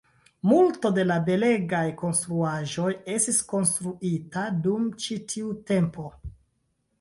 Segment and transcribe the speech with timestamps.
[0.51, 6.09] Multo de la belegaj konstruaĵoj estis konstruita dum ĉi tiu tempo.